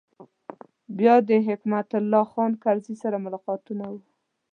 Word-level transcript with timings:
بیا 0.97 1.15
د 1.29 1.31
حکمت 1.47 1.89
الله 1.99 2.25
خان 2.31 2.51
کرزي 2.63 2.95
سره 3.03 3.21
ملاقاتونه 3.25 3.83
و. 3.91 3.95